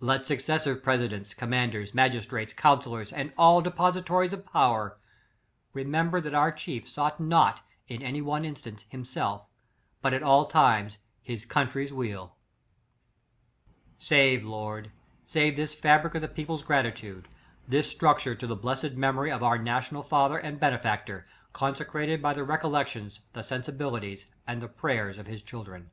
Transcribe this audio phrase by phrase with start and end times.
[0.00, 4.98] Let successive presidents, commanders, magistrates, counsellors, and all depositaries of power,
[5.72, 9.46] remember that our chief sought not, in any one instance, himself^
[10.02, 12.32] but at all times his coimtrips zveaL"
[14.10, 14.90] Save Lord,
[15.24, 17.26] save this fabric of the peo ple's gratitude;
[17.66, 22.34] this structure to the bless ed memory of our national father and benefactor, consecrated by
[22.34, 25.90] the recollec tions, the sensibilities, and the prayers of his children.